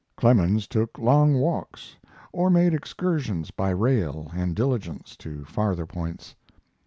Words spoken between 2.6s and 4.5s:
excursions by rail